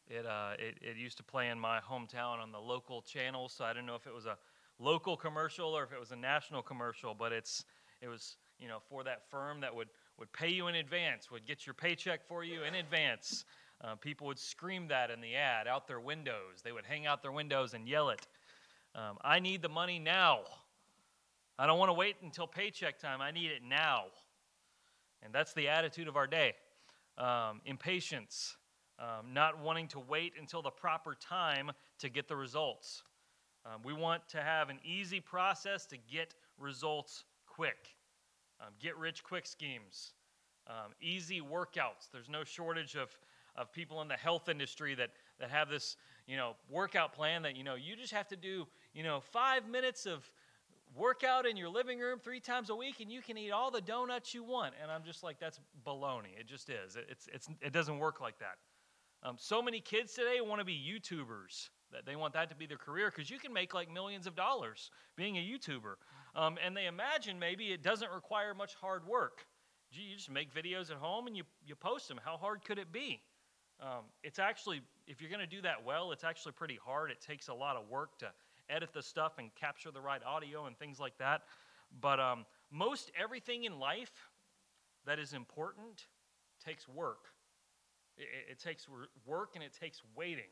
[0.08, 3.64] It, uh, it, it used to play in my hometown on the local channel, so
[3.64, 4.36] I don't know if it was a
[4.78, 7.64] local commercial or if it was a national commercial, but it's,
[8.00, 11.46] it was you know, for that firm that would, would pay you in advance, would
[11.46, 13.44] get your paycheck for you in advance.
[13.82, 16.62] Uh, people would scream that in the ad out their windows.
[16.62, 18.26] They would hang out their windows and yell it.
[18.94, 20.40] Um, I need the money now.
[21.58, 23.20] I don't want to wait until paycheck time.
[23.20, 24.04] I need it now.
[25.22, 26.54] And that's the attitude of our day
[27.18, 28.56] um, impatience,
[28.98, 33.02] um, not wanting to wait until the proper time to get the results.
[33.66, 37.94] Um, we want to have an easy process to get results quick.
[38.60, 40.12] Um, get rich quick schemes,
[40.68, 42.08] um, easy workouts.
[42.12, 43.10] There's no shortage of
[43.56, 47.56] of people in the health industry that, that have this, you know, workout plan that,
[47.56, 50.28] you know, you just have to do, you know, five minutes of
[50.96, 53.80] workout in your living room three times a week and you can eat all the
[53.80, 54.74] donuts you want.
[54.80, 56.38] And I'm just like, that's baloney.
[56.38, 56.96] It just is.
[57.08, 58.56] It's, it's, it doesn't work like that.
[59.22, 61.70] Um, so many kids today want to be YouTubers.
[61.92, 64.34] That they want that to be their career because you can make like millions of
[64.34, 65.94] dollars being a YouTuber.
[66.34, 69.46] Um, and they imagine maybe it doesn't require much hard work.
[69.92, 72.18] Gee, you just make videos at home and you, you post them.
[72.24, 73.22] How hard could it be?
[73.80, 77.10] Um, it's actually, if you're going to do that well, it's actually pretty hard.
[77.10, 78.26] It takes a lot of work to
[78.70, 81.42] edit the stuff and capture the right audio and things like that.
[82.00, 84.12] But um, most everything in life
[85.06, 86.06] that is important
[86.64, 87.26] takes work.
[88.16, 88.86] It, it takes
[89.26, 90.50] work and it takes waiting.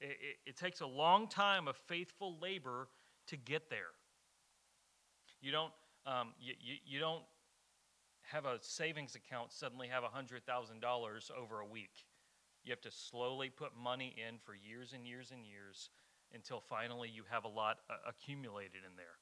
[0.00, 2.88] It, it, it takes a long time of faithful labor
[3.28, 3.92] to get there.
[5.40, 5.72] You don't,
[6.06, 7.22] um, you, you, you don't
[8.32, 12.04] have a savings account suddenly have $100,000 over a week.
[12.64, 15.90] You have to slowly put money in for years and years and years
[16.32, 19.18] until finally you have a lot uh, accumulated in there.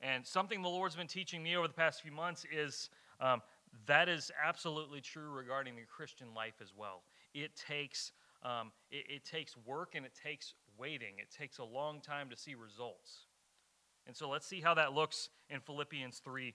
[0.00, 3.40] And something the Lord's been teaching me over the past few months is um,
[3.86, 7.02] that is absolutely true regarding the Christian life as well.
[7.32, 11.14] It takes um, it, it takes work and it takes waiting.
[11.18, 13.26] It takes a long time to see results.
[14.06, 16.54] And so let's see how that looks in Philippians 3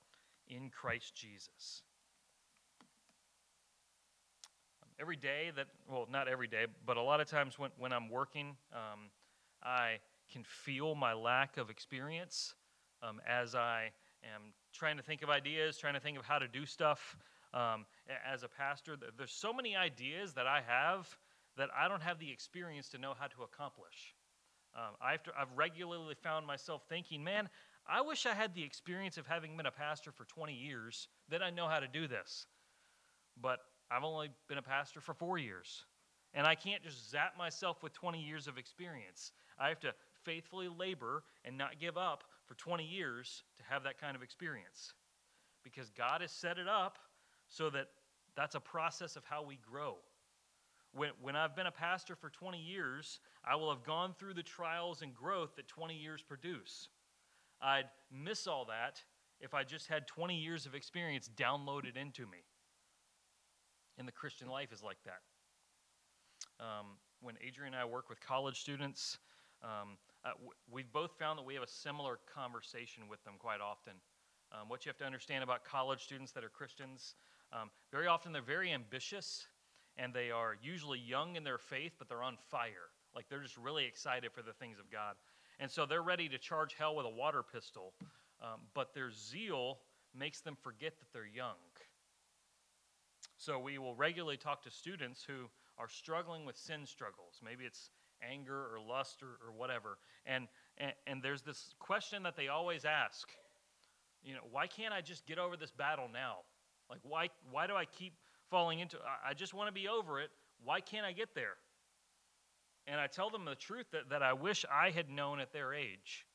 [0.51, 1.81] in Christ Jesus.
[4.99, 8.09] Every day that, well, not every day, but a lot of times when, when I'm
[8.09, 9.09] working, um,
[9.63, 9.97] I
[10.31, 12.53] can feel my lack of experience
[13.01, 13.91] um, as I
[14.23, 17.17] am trying to think of ideas, trying to think of how to do stuff.
[17.53, 17.85] Um,
[18.31, 21.07] as a pastor, there's so many ideas that I have
[21.57, 24.15] that I don't have the experience to know how to accomplish.
[24.75, 27.49] Um, I've, I've regularly found myself thinking, man,
[27.87, 31.41] I wish I had the experience of having been a pastor for 20 years, then
[31.41, 32.45] I know how to do this.
[33.41, 35.85] But I've only been a pastor for four years.
[36.33, 39.33] And I can't just zap myself with 20 years of experience.
[39.59, 39.93] I have to
[40.23, 44.93] faithfully labor and not give up for 20 years to have that kind of experience.
[45.63, 46.99] Because God has set it up
[47.49, 47.87] so that
[48.35, 49.97] that's a process of how we grow.
[50.93, 54.43] When, when I've been a pastor for 20 years, I will have gone through the
[54.43, 56.89] trials and growth that 20 years produce.
[57.61, 59.01] I'd miss all that
[59.39, 62.43] if I just had 20 years of experience downloaded into me.
[63.97, 65.21] And the Christian life is like that.
[66.59, 69.19] Um, when Adrian and I work with college students,
[69.63, 70.31] um, uh,
[70.71, 73.93] we've both found that we have a similar conversation with them quite often.
[74.51, 77.15] Um, what you have to understand about college students that are Christians,
[77.53, 79.47] um, very often they're very ambitious
[79.97, 82.89] and they are usually young in their faith, but they're on fire.
[83.15, 85.15] Like they're just really excited for the things of God.
[85.61, 87.93] And so they're ready to charge hell with a water pistol,
[88.41, 89.77] um, but their zeal
[90.13, 91.55] makes them forget that they're young.
[93.37, 97.39] So we will regularly talk to students who are struggling with sin struggles.
[97.45, 97.91] Maybe it's
[98.27, 99.97] anger or lust or, or whatever.
[100.25, 100.47] And,
[100.77, 103.29] and, and there's this question that they always ask
[104.23, 106.37] you know, why can't I just get over this battle now?
[106.89, 108.13] Like, why, why do I keep
[108.49, 110.29] falling into I, I just want to be over it.
[110.63, 111.55] Why can't I get there?
[112.87, 115.73] And I tell them the truth that, that I wish I had known at their
[115.73, 116.25] age.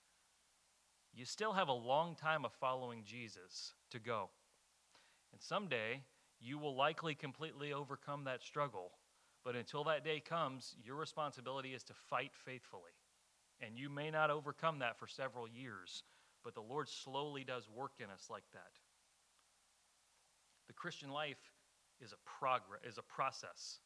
[1.14, 4.30] You still have a long time of following Jesus to go.
[5.32, 6.02] And someday,
[6.40, 8.92] you will likely completely overcome that struggle.
[9.44, 12.92] But until that day comes, your responsibility is to fight faithfully.
[13.60, 16.02] And you may not overcome that for several years,
[16.44, 18.72] but the Lord slowly does work in us like that.
[20.66, 21.52] The Christian life
[22.00, 23.78] is a progress, is a process.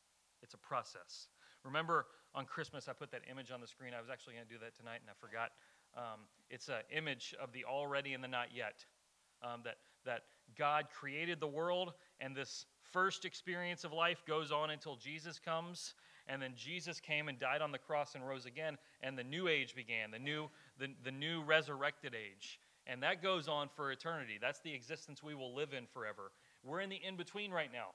[0.42, 1.28] It's a process.
[1.64, 3.92] Remember on Christmas, I put that image on the screen.
[3.96, 5.52] I was actually going to do that tonight, and I forgot.
[5.96, 8.84] Um, it's an image of the already and the not yet.
[9.42, 10.22] Um, that that
[10.56, 15.94] God created the world, and this first experience of life goes on until Jesus comes,
[16.26, 19.48] and then Jesus came and died on the cross and rose again, and the new
[19.48, 20.48] age began, the new,
[20.78, 22.58] the, the new resurrected age.
[22.86, 24.38] And that goes on for eternity.
[24.40, 26.32] That's the existence we will live in forever.
[26.64, 27.88] We're in the in between right now,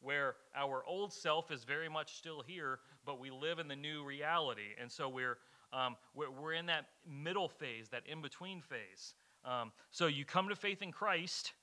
[0.00, 2.78] where our old self is very much still here,
[3.10, 4.76] but we live in the new reality.
[4.80, 5.36] And so we're,
[5.72, 9.14] um, we're, we're in that middle phase, that in between phase.
[9.44, 11.54] Um, so you come to faith in Christ,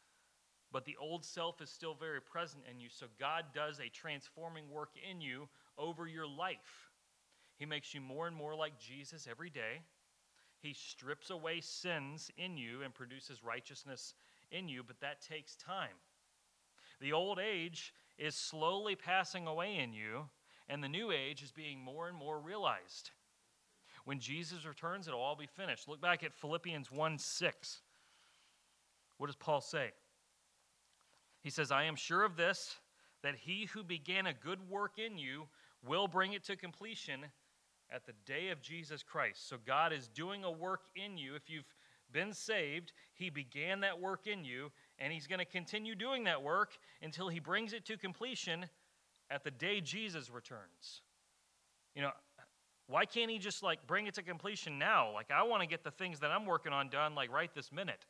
[0.73, 2.89] but the old self is still very present in you.
[2.91, 5.47] So God does a transforming work in you
[5.77, 6.89] over your life.
[7.55, 9.83] He makes you more and more like Jesus every day.
[10.59, 14.15] He strips away sins in you and produces righteousness
[14.51, 15.95] in you, but that takes time.
[16.99, 20.25] The old age is slowly passing away in you,
[20.69, 23.12] and the new age is being more and more realized.
[24.06, 25.88] When Jesus returns, it'll all be finished.
[25.88, 27.81] Look back at Philippians 1 6.
[29.18, 29.92] What does Paul say?
[31.42, 32.75] He says, I am sure of this,
[33.24, 35.48] that he who began a good work in you
[35.86, 37.25] will bring it to completion
[37.90, 39.48] at the day of Jesus Christ.
[39.48, 41.36] So God is doing a work in you.
[41.36, 41.74] If you've
[42.12, 46.42] been saved, he began that work in you, and he's going to continue doing that
[46.42, 48.66] work until he brings it to completion
[49.29, 51.01] at the day Jesus returns.
[51.95, 52.12] You know,
[52.88, 55.12] why can't he just like bring it to completion now?
[55.13, 57.71] Like I want to get the things that I'm working on done like right this
[57.71, 58.06] minute.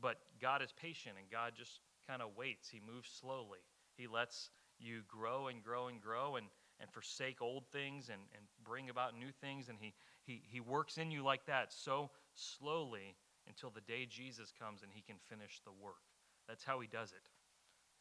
[0.00, 2.68] But God is patient and God just kind of waits.
[2.68, 3.58] He moves slowly.
[3.96, 6.46] He lets you grow and grow and grow and
[6.80, 9.68] and forsake old things and, and bring about new things.
[9.68, 9.92] And he,
[10.24, 13.14] he, he works in you like that so slowly
[13.46, 16.00] until the day Jesus comes and he can finish the work.
[16.48, 17.28] That's how he does it.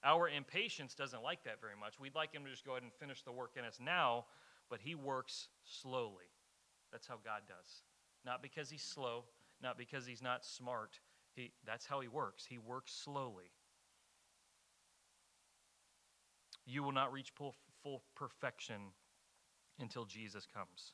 [0.03, 1.99] Our impatience doesn't like that very much.
[1.99, 4.25] We'd like him to just go ahead and finish the work in us now,
[4.69, 6.31] but he works slowly.
[6.91, 7.83] That's how God does.
[8.25, 9.25] Not because he's slow,
[9.61, 10.99] not because he's not smart.
[11.33, 12.45] He, that's how he works.
[12.45, 13.51] He works slowly.
[16.65, 18.93] You will not reach full perfection
[19.79, 20.93] until Jesus comes.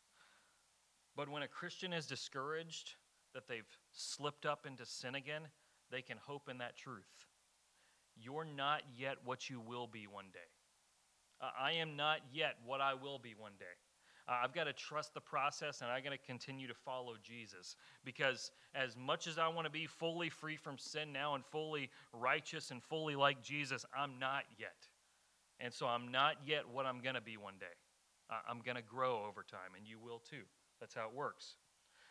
[1.16, 2.92] But when a Christian is discouraged
[3.34, 5.44] that they've slipped up into sin again,
[5.92, 7.25] they can hope in that truth.
[8.16, 10.40] You're not yet what you will be one day.
[11.42, 13.66] Uh, I am not yet what I will be one day.
[14.28, 17.76] Uh, I've got to trust the process and I got to continue to follow Jesus
[18.04, 21.90] because as much as I want to be fully free from sin now and fully
[22.14, 24.88] righteous and fully like Jesus, I'm not yet.
[25.60, 27.66] And so I'm not yet what I'm going to be one day.
[28.50, 30.42] I'm going to grow over time, and you will too.
[30.80, 31.56] That's how it works.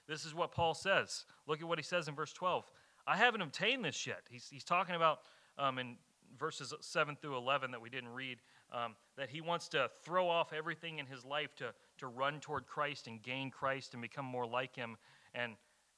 [0.06, 1.24] This is what Paul says.
[1.46, 2.70] Look at what he says in verse 12.
[3.06, 4.22] I haven't obtained this yet.
[4.30, 5.20] He's, he's talking about
[5.58, 5.96] um, in
[6.38, 8.38] verses 7 through 11 that we didn't read,
[8.72, 12.66] um, that he wants to throw off everything in his life to, to run toward
[12.66, 14.96] Christ and gain Christ and become more like him
[15.34, 15.52] and,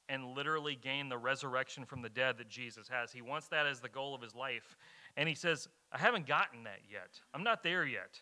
[0.09, 3.13] and literally gain the resurrection from the dead that Jesus has.
[3.13, 4.77] He wants that as the goal of his life.
[5.17, 7.21] And he says, I haven't gotten that yet.
[7.33, 8.21] I'm not there yet.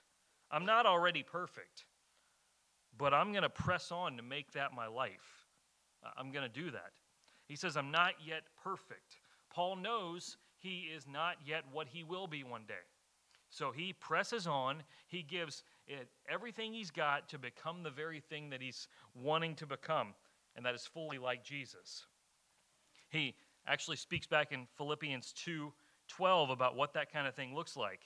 [0.50, 1.84] I'm not already perfect.
[2.96, 5.46] But I'm going to press on to make that my life.
[6.16, 6.92] I'm going to do that.
[7.48, 9.16] He says, I'm not yet perfect.
[9.50, 12.75] Paul knows he is not yet what he will be one day.
[13.50, 14.83] So he presses on.
[15.06, 19.66] He gives it everything he's got to become the very thing that he's wanting to
[19.66, 20.14] become,
[20.56, 22.06] and that is fully like Jesus.
[23.11, 23.35] He
[23.66, 25.73] actually speaks back in Philippians 2
[26.09, 28.00] 12 about what that kind of thing looks like.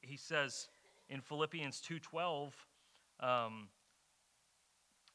[0.00, 0.68] He says
[1.08, 2.52] in Philippians 2:12,
[3.20, 3.68] um,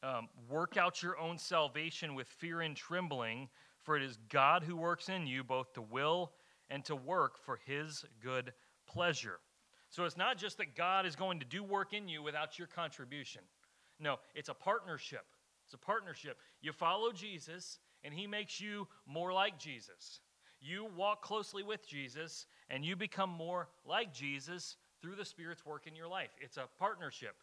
[0.02, 3.50] um, work out your own salvation with fear and trembling,
[3.84, 6.32] for it is God who works in you both to will
[6.70, 8.54] and to work for his good
[8.88, 9.40] pleasure.
[9.90, 12.68] So it's not just that God is going to do work in you without your
[12.68, 13.42] contribution.
[14.00, 15.26] No, it's a partnership.
[15.66, 16.38] It's a partnership.
[16.62, 20.22] You follow Jesus, and he makes you more like Jesus.
[20.60, 25.86] You walk closely with Jesus, and you become more like Jesus through the Spirit's work
[25.86, 26.32] in your life.
[26.40, 27.36] It's a partnership.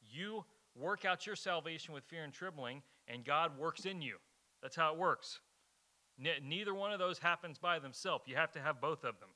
[0.00, 4.16] You work out your salvation with fear and trembling, and God works in you.
[4.62, 5.40] That's how it works.
[6.18, 8.24] Ne- neither one of those happens by themselves.
[8.26, 9.30] You have to have both of them.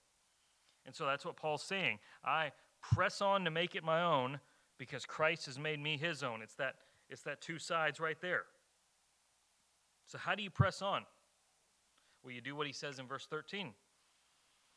[0.84, 1.98] And so that's what Paul's saying.
[2.24, 4.40] I press on to make it my own
[4.78, 6.42] because Christ has made me his own.
[6.42, 6.74] It's that,
[7.08, 8.42] it's that two sides right there.
[10.06, 11.04] So, how do you press on?
[12.22, 13.72] Well, you do what he says in verse 13.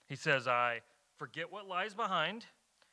[0.08, 0.82] He says, I
[1.18, 2.46] forget what lies behind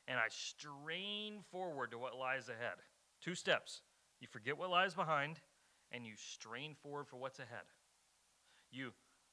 [0.09, 2.79] and I strain forward to what lies ahead.
[3.21, 3.83] Two steps.
[4.21, 5.41] You forget what lies behind
[5.91, 7.65] and you strain forward for what's ahead.
[8.71, 8.93] You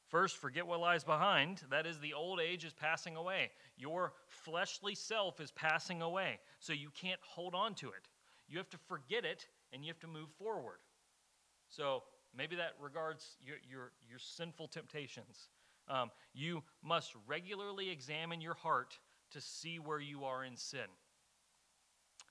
[0.09, 1.61] first forget what lies behind.
[1.69, 3.51] That is, the old age is passing away.
[3.77, 6.39] Your fleshly self is passing away.
[6.59, 8.07] So you can't hold on to it.
[8.47, 10.79] You have to forget it and you have to move forward.
[11.69, 12.03] So
[12.35, 15.49] maybe that regards your, your, your sinful temptations.
[15.87, 18.97] Um, you must regularly examine your heart
[19.31, 20.89] to see where you are in sin.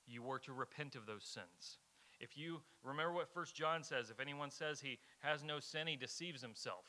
[0.06, 1.78] You were to repent of those sins.
[2.20, 5.97] If you remember what First John says, if anyone says he has no sin, he
[5.97, 6.85] deceives himself.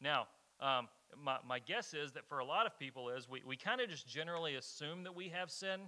[0.00, 0.26] Now,
[0.60, 0.88] um,
[1.22, 3.88] my, my guess is that for a lot of people is we, we kind of
[3.88, 5.80] just generally assume that we have sin,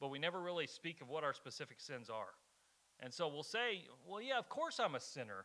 [0.00, 2.34] but we never really speak of what our specific sins are.
[3.00, 5.44] And so we'll say, well, yeah, of course I'm a sinner,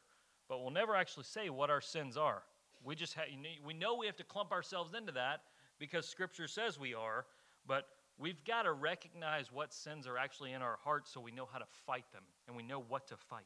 [0.50, 2.44] but we'll never actually say what our sins are.
[2.84, 3.32] We just ha-
[3.66, 5.42] we know we have to clump ourselves into that
[5.80, 7.26] because Scripture says we are,
[7.66, 7.88] but
[8.18, 11.60] we've got to recognize what sins are actually in our hearts so we know how
[11.60, 13.44] to fight them and we know what to fight.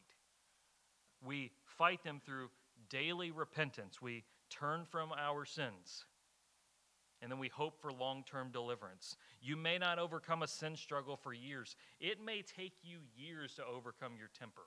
[1.24, 2.50] We fight them through
[2.90, 4.02] daily repentance.
[4.02, 6.06] We turn from our sins.
[7.22, 9.16] And then we hope for long term deliverance.
[9.42, 11.76] You may not overcome a sin struggle for years.
[12.00, 14.66] It may take you years to overcome your temper,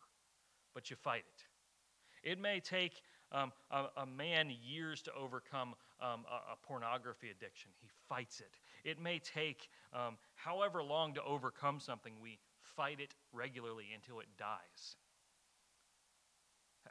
[0.74, 2.28] but you fight it.
[2.28, 7.70] It may take um, a, a, man years to overcome um, a, a, pornography addiction.
[7.80, 8.58] He fights it.
[8.88, 12.14] It may take um, however long to overcome something.
[12.20, 14.96] We fight it regularly until it dies.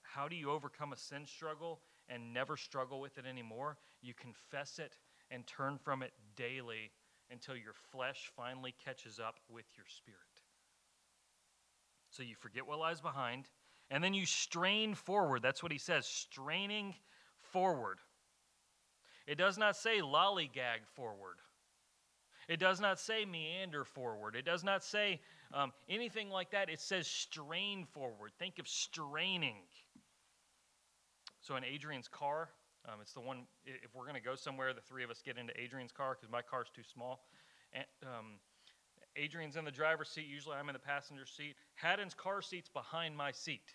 [0.03, 3.78] How do you overcome a sin struggle and never struggle with it anymore?
[4.01, 4.98] You confess it
[5.32, 6.92] and turn from it daily
[7.32, 10.18] until your flesh finally catches up with your spirit.
[12.10, 13.46] So you forget what lies behind
[13.92, 15.42] and then you strain forward.
[15.42, 16.96] That's what he says, straining
[17.42, 18.00] forward.
[19.28, 21.38] It does not say lollygag forward.
[22.48, 24.36] It does not say meander forward.
[24.36, 25.22] It does not say
[25.54, 26.70] um, anything like that.
[26.70, 28.32] It says strain forward.
[28.39, 29.58] Think of straining.
[31.50, 32.50] So in Adrian's car,
[32.88, 35.39] um, it's the one, if we're going to go somewhere, the three of us get
[35.39, 37.25] into Adrian's car because my car's too small.
[37.74, 38.25] And, um,
[39.15, 40.27] Adrian's in the driver's seat.
[40.27, 41.56] Usually I'm in the passenger seat.
[41.74, 43.74] Haddon's car seat's behind my seat.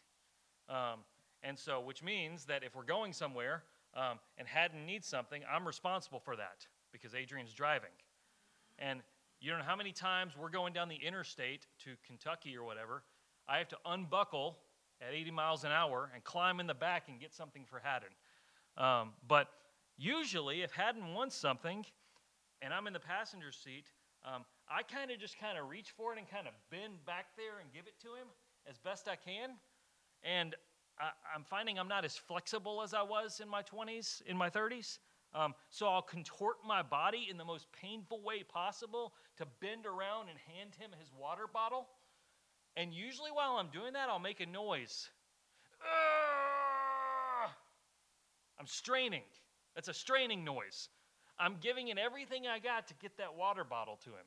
[0.69, 1.01] Um,
[1.43, 3.65] and so, which means that if we're going somewhere
[3.97, 7.91] um, and Haddon needs something, I'm responsible for that because Adrian's driving.
[8.79, 9.01] And
[9.41, 13.03] you don't know how many times we're going down the interstate to Kentucky or whatever.
[13.49, 14.59] I have to unbuckle
[15.01, 18.09] at 80 miles an hour and climb in the back and get something for Haddon.
[18.77, 19.49] Um, but
[19.97, 21.85] usually, if Haddon wants something
[22.63, 23.91] and I'm in the passenger seat,
[24.25, 27.27] um, I kind of just kind of reach for it and kind of bend back
[27.37, 28.29] there and give it to him
[28.69, 29.51] as best I can.
[30.23, 30.55] And
[30.99, 34.49] I, am finding I'm not as flexible as I was in my 20s, in my
[34.49, 34.99] 30s.
[35.35, 40.29] Um, so I'll contort my body in the most painful way possible to bend around
[40.29, 41.89] and hand him his water bottle.
[42.77, 45.09] And usually while I'm doing that, I'll make a noise.
[48.59, 49.23] I'm straining.
[49.75, 50.89] That's a straining noise.
[51.39, 54.27] I'm giving it everything I got to get that water bottle to him.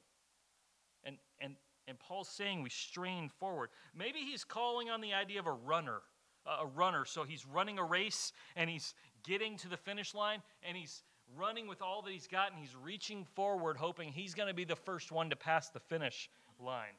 [1.04, 1.56] And, and
[1.88, 3.70] and Paul's saying we strain forward.
[3.96, 6.02] Maybe he's calling on the idea of a runner,
[6.46, 7.06] a runner.
[7.06, 11.04] So he's running a race and he's getting to the finish line and he's
[11.38, 14.66] running with all that he's got and he's reaching forward, hoping he's going to be
[14.66, 16.96] the first one to pass the finish line.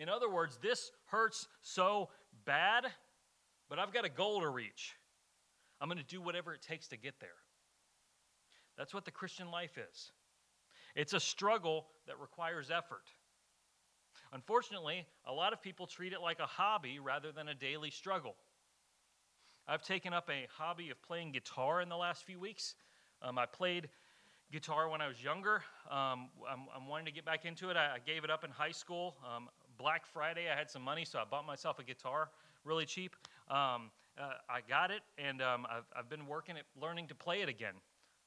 [0.00, 2.08] In other words, this hurts so
[2.46, 2.86] bad,
[3.68, 4.96] but I've got a goal to reach.
[5.78, 7.28] I'm going to do whatever it takes to get there.
[8.78, 10.12] That's what the Christian life is.
[10.96, 13.04] It's a struggle that requires effort.
[14.32, 18.36] Unfortunately, a lot of people treat it like a hobby rather than a daily struggle.
[19.68, 22.74] I've taken up a hobby of playing guitar in the last few weeks.
[23.20, 23.90] Um, I played
[24.50, 25.62] guitar when I was younger.
[25.90, 27.76] Um, I'm, I'm, wanting to get back into it.
[27.76, 29.16] I, I gave it up in high school.
[29.24, 29.48] Um,
[29.80, 32.28] Black Friday, I had some money, so I bought myself a guitar.
[32.64, 33.16] really cheap.
[33.48, 37.40] Um, uh, I got it, and um, I've, I've been working at learning to play
[37.40, 37.72] it again.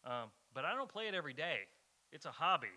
[0.03, 1.59] Um, but I don't play it every day,
[2.11, 2.73] it's a hobby.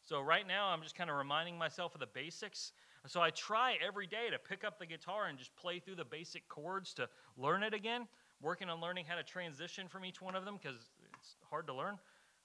[0.00, 2.72] So right now, I'm just kind of reminding myself of the basics.
[3.06, 6.04] So I try every day to pick up the guitar and just play through the
[6.04, 8.08] basic chords to learn it again.
[8.40, 10.76] Working on learning how to transition from each one of them because
[11.12, 11.98] it's hard to learn.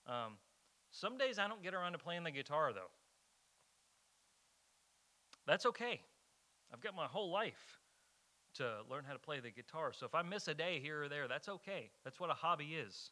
[0.06, 0.34] Um,
[0.90, 2.90] some days I don't get around to playing the guitar though.
[5.52, 6.00] That's okay.
[6.74, 7.82] I've got my whole life
[8.54, 9.92] to learn how to play the guitar.
[9.92, 11.90] So if I miss a day here or there, that's okay.
[12.06, 13.12] That's what a hobby is.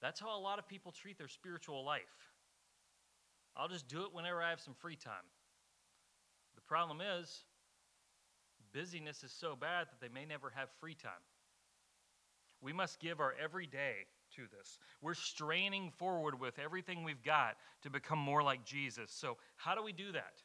[0.00, 2.30] That's how a lot of people treat their spiritual life.
[3.56, 5.26] I'll just do it whenever I have some free time.
[6.54, 7.42] The problem is,
[8.72, 11.10] busyness is so bad that they may never have free time.
[12.60, 14.06] We must give our every day
[14.36, 14.78] to this.
[15.02, 19.10] We're straining forward with everything we've got to become more like Jesus.
[19.10, 20.42] So, how do we do that?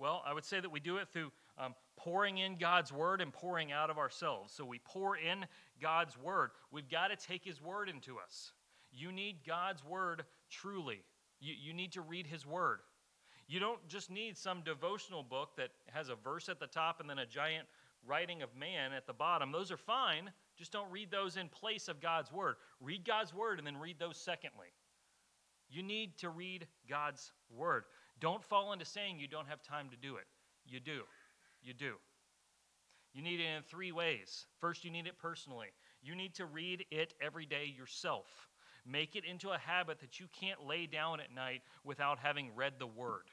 [0.00, 3.30] Well, I would say that we do it through um, pouring in God's word and
[3.30, 4.50] pouring out of ourselves.
[4.50, 5.44] So, we pour in
[5.80, 6.52] God's word.
[6.72, 8.52] We've got to take His word into us.
[8.90, 11.02] You need God's word truly.
[11.38, 12.78] You, you need to read His word.
[13.46, 17.10] You don't just need some devotional book that has a verse at the top and
[17.10, 17.66] then a giant
[18.06, 19.52] writing of man at the bottom.
[19.52, 20.30] Those are fine.
[20.56, 22.56] Just don't read those in place of God's word.
[22.80, 24.68] Read God's word and then read those secondly.
[25.68, 27.84] You need to read God's word.
[28.20, 30.26] Don't fall into saying you don't have time to do it.
[30.66, 31.02] You do.
[31.62, 31.94] You do.
[33.12, 34.46] You need it in three ways.
[34.60, 35.68] First, you need it personally.
[36.02, 38.48] You need to read it every day yourself.
[38.86, 42.74] Make it into a habit that you can't lay down at night without having read
[42.78, 43.24] the Word.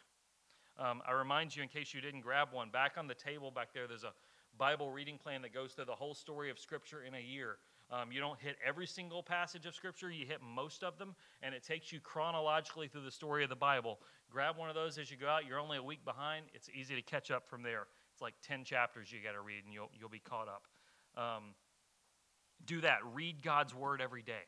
[0.79, 3.69] Um, I remind you, in case you didn't grab one, back on the table back
[3.73, 4.13] there, there's a
[4.57, 7.57] Bible reading plan that goes through the whole story of Scripture in a year.
[7.89, 11.55] Um, you don't hit every single passage of Scripture, you hit most of them, and
[11.55, 13.99] it takes you chronologically through the story of the Bible.
[14.29, 15.45] Grab one of those as you go out.
[15.45, 16.47] You're only a week behind.
[16.53, 17.87] It's easy to catch up from there.
[18.11, 20.67] It's like 10 chapters you got to read, and you'll, you'll be caught up.
[21.15, 21.43] Um,
[22.65, 22.99] do that.
[23.13, 24.45] Read God's Word every day.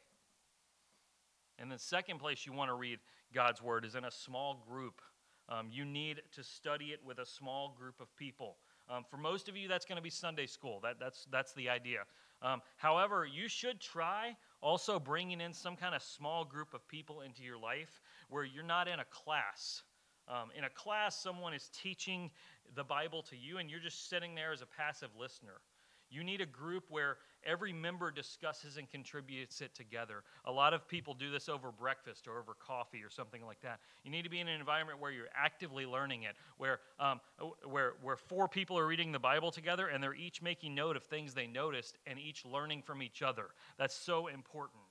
[1.58, 3.00] And the second place you want to read
[3.34, 5.02] God's Word is in a small group.
[5.48, 8.58] Um, you need to study it with a small group of people.
[8.90, 10.80] Um, for most of you, that's going to be Sunday school.
[10.82, 12.00] That, that's, that's the idea.
[12.42, 17.22] Um, however, you should try also bringing in some kind of small group of people
[17.22, 19.84] into your life where you're not in a class.
[20.28, 22.30] Um, in a class, someone is teaching
[22.76, 25.62] the Bible to you, and you're just sitting there as a passive listener.
[26.10, 30.24] You need a group where every member discusses and contributes it together.
[30.46, 33.80] A lot of people do this over breakfast or over coffee or something like that.
[34.04, 37.20] You need to be in an environment where you're actively learning it, where, um,
[37.66, 41.04] where, where four people are reading the Bible together and they're each making note of
[41.04, 43.46] things they noticed and each learning from each other.
[43.78, 44.82] That's so important.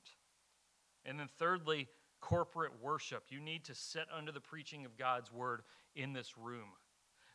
[1.05, 1.89] And then, thirdly,
[2.21, 3.25] corporate worship.
[3.31, 5.63] You need to sit under the preaching of God's word
[5.95, 6.69] in this room.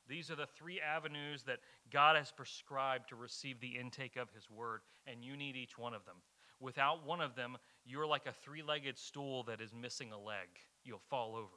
[0.07, 1.59] These are the three avenues that
[1.91, 5.93] God has prescribed to receive the intake of His Word, and you need each one
[5.93, 6.17] of them.
[6.59, 10.47] Without one of them, you're like a three legged stool that is missing a leg.
[10.83, 11.49] You'll fall over.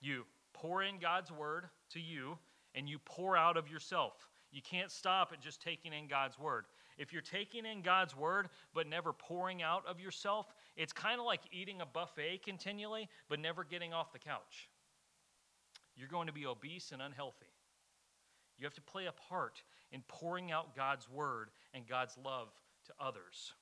[0.00, 2.38] You pour in God's Word to you,
[2.74, 4.28] and you pour out of yourself.
[4.50, 6.64] You can't stop at just taking in God's Word.
[6.98, 11.26] If you're taking in God's Word but never pouring out of yourself, it's kind of
[11.26, 14.68] like eating a buffet continually but never getting off the couch
[15.96, 17.46] you're going to be obese and unhealthy.
[18.58, 22.48] You have to play a part in pouring out God's word and God's love
[22.86, 23.52] to others.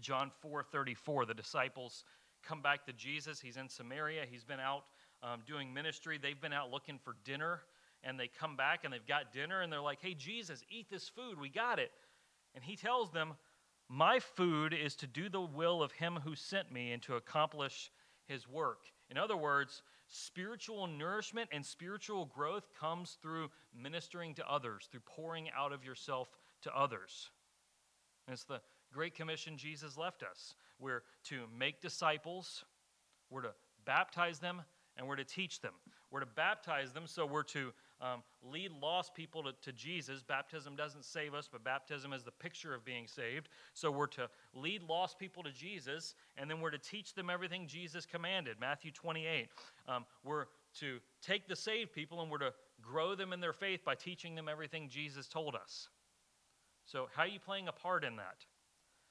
[0.00, 2.04] John 4:34 the disciples
[2.42, 3.40] come back to Jesus.
[3.40, 4.26] He's in Samaria.
[4.30, 4.84] He's been out
[5.22, 6.18] um, doing ministry.
[6.18, 7.62] They've been out looking for dinner
[8.02, 11.08] and they come back and they've got dinner and they're like, "Hey Jesus, eat this
[11.08, 11.38] food.
[11.40, 11.92] We got it."
[12.54, 13.34] And he tells them,
[13.88, 17.90] "My food is to do the will of him who sent me and to accomplish
[18.26, 24.88] his work." In other words, Spiritual nourishment and spiritual growth comes through ministering to others,
[24.90, 26.28] through pouring out of yourself
[26.62, 27.30] to others.
[28.26, 28.60] And it's the
[28.92, 30.54] Great Commission Jesus left us.
[30.78, 32.64] We're to make disciples,
[33.30, 34.62] we're to baptize them,
[34.96, 35.74] and we're to teach them.
[36.10, 40.22] We're to baptize them, so we're to um, lead lost people to, to Jesus.
[40.22, 43.48] Baptism doesn't save us, but baptism is the picture of being saved.
[43.72, 47.66] So we're to lead lost people to Jesus, and then we're to teach them everything
[47.66, 48.56] Jesus commanded.
[48.60, 49.48] Matthew 28.
[49.88, 50.46] Um, we're
[50.80, 52.52] to take the saved people and we're to
[52.82, 55.88] grow them in their faith by teaching them everything Jesus told us.
[56.84, 58.44] So, how are you playing a part in that?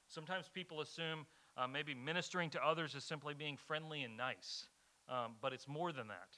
[0.06, 4.66] Sometimes people assume uh, maybe ministering to others is simply being friendly and nice,
[5.08, 6.36] um, but it's more than that.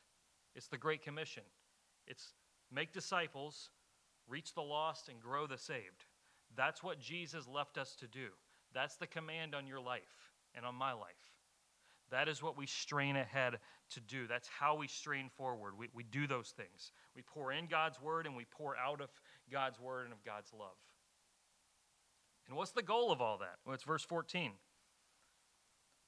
[0.55, 1.43] It's the Great Commission.
[2.07, 2.33] It's
[2.71, 3.71] make disciples,
[4.29, 6.05] reach the lost, and grow the saved.
[6.55, 8.29] That's what Jesus left us to do.
[8.73, 11.33] That's the command on your life and on my life.
[12.11, 13.59] That is what we strain ahead
[13.91, 14.27] to do.
[14.27, 15.77] That's how we strain forward.
[15.77, 16.93] We, we do those things.
[17.15, 19.11] We pour in God's word and we pour out of
[19.51, 20.77] God's word and of God's love.
[22.49, 23.57] And what's the goal of all that?
[23.65, 24.53] Well, it's verse 14.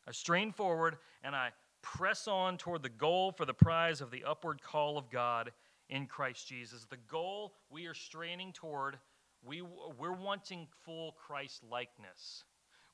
[0.06, 1.50] I strain forward and I
[1.82, 5.50] press on toward the goal for the prize of the upward call of God
[5.88, 6.86] in Christ Jesus.
[6.88, 8.98] The goal we are straining toward,
[9.42, 12.44] we, we're wanting full Christ likeness.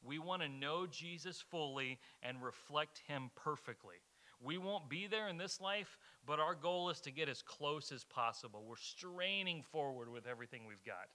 [0.02, 3.96] We want to know Jesus fully and reflect him perfectly.
[4.40, 7.90] We won't be there in this life, but our goal is to get as close
[7.90, 8.64] as possible.
[8.66, 11.09] We're straining forward with everything we've got.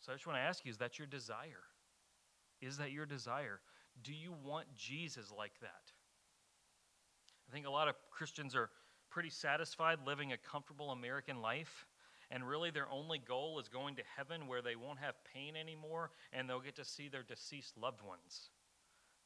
[0.00, 1.64] So I just want to ask you is that your desire?
[2.60, 3.60] Is that your desire?
[4.02, 5.92] Do you want Jesus like that?
[7.48, 8.70] I think a lot of Christians are
[9.14, 11.86] pretty satisfied living a comfortable American life
[12.32, 16.10] and really their only goal is going to heaven where they won't have pain anymore
[16.32, 18.50] and they'll get to see their deceased loved ones.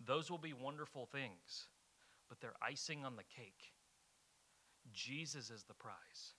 [0.04, 1.68] Those will be wonderful things,
[2.28, 3.72] but they're icing on the cake.
[4.92, 6.34] Jesus is the prize.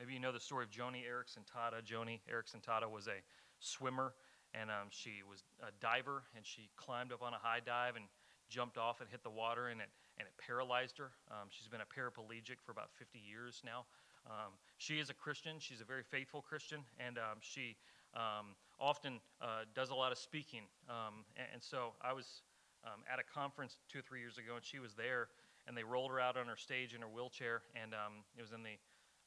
[0.00, 1.80] Maybe you know the story of Joni Eareckson Tada.
[1.80, 3.22] Joni Eareckson Tada was a
[3.60, 4.14] swimmer,
[4.52, 8.06] and um, she was a diver, and she climbed up on a high dive and
[8.48, 11.10] jumped off and hit the water, and it, and it paralyzed her.
[11.30, 13.86] Um, she's been a paraplegic for about 50 years now.
[14.26, 15.56] Um, she is a Christian.
[15.58, 17.76] She's a very faithful Christian, and um, she
[18.14, 20.62] um, often uh, does a lot of speaking.
[20.88, 22.42] Um, and, and, so I was
[22.84, 25.28] um, at a conference two or three years ago, and she was there,
[25.66, 27.92] and they rolled her out on her stage in her wheelchair, and
[28.36, 28.76] it was in the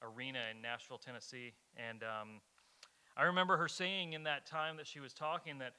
[0.01, 1.53] arena in Nashville, Tennessee.
[1.75, 2.03] And
[3.17, 5.73] I remember her saying in that time that she was talking that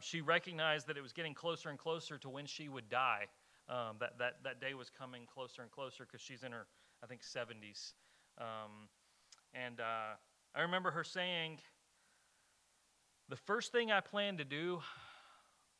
[0.00, 3.26] she recognized that it was getting closer and closer to when she would die.
[4.00, 6.66] That, that, that day was coming closer and closer because she's in her,
[7.02, 7.92] I think, 70s.
[8.38, 8.88] Um,
[9.54, 10.16] and uh,
[10.54, 11.58] I remember her saying,
[13.28, 14.80] The first thing I plan to do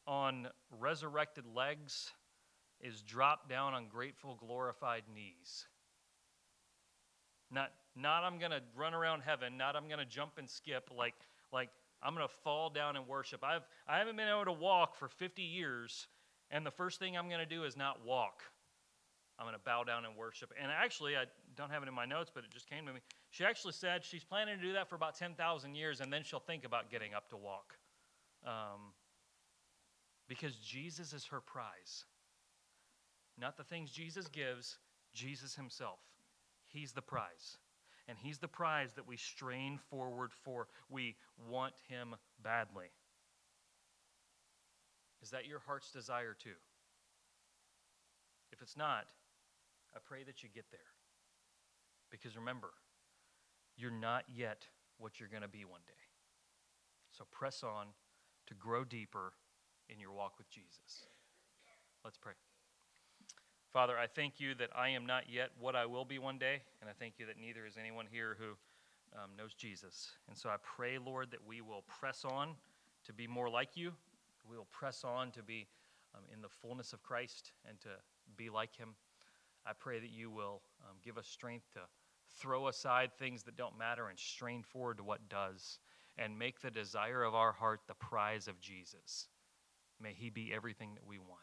[0.06, 0.48] on
[0.78, 2.10] resurrected legs
[2.80, 5.66] is drop down on grateful, glorified knees.
[7.50, 10.90] Not, not I'm going to run around heaven, not I'm going to jump and skip
[10.96, 11.14] like,
[11.52, 11.70] like
[12.02, 13.44] I'm going to fall down and worship.
[13.44, 16.06] I've, I haven't been able to walk for 50 years,
[16.50, 18.42] and the first thing I'm going to do is not walk.
[19.38, 20.52] I'm going to bow down and worship.
[20.60, 21.24] And actually, I
[21.56, 23.00] don't have it in my notes, but it just came to me.
[23.30, 26.40] She actually said she's planning to do that for about 10,000 years, and then she'll
[26.40, 27.74] think about getting up to walk.
[28.46, 28.92] Um,
[30.28, 32.04] because Jesus is her prize.
[33.38, 34.78] Not the things Jesus gives,
[35.14, 36.00] Jesus himself.
[36.66, 37.58] He's the prize.
[38.08, 40.68] And he's the prize that we strain forward for.
[40.88, 41.16] We
[41.48, 42.90] want him badly.
[45.22, 46.58] Is that your heart's desire too?
[48.52, 49.06] If it's not,
[49.94, 50.80] I pray that you get there.
[52.10, 52.70] Because remember,
[53.76, 54.66] you're not yet
[54.98, 55.92] what you're going to be one day.
[57.16, 57.86] So press on
[58.46, 59.32] to grow deeper
[59.88, 61.06] in your walk with Jesus.
[62.04, 62.32] Let's pray.
[63.72, 66.62] Father, I thank you that I am not yet what I will be one day,
[66.80, 68.56] and I thank you that neither is anyone here who
[69.16, 70.10] um, knows Jesus.
[70.28, 72.50] And so I pray, Lord, that we will press on
[73.04, 73.92] to be more like you.
[74.50, 75.68] We will press on to be
[76.14, 77.88] um, in the fullness of Christ and to
[78.36, 78.94] be like him.
[79.66, 81.80] I pray that you will um, give us strength to
[82.38, 85.78] throw aside things that don't matter and strain forward to what does,
[86.16, 89.28] and make the desire of our heart the prize of Jesus.
[90.00, 91.40] May he be everything that we want.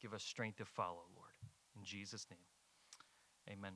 [0.00, 1.32] Give us strength to follow, Lord.
[1.76, 3.74] In Jesus' name, amen.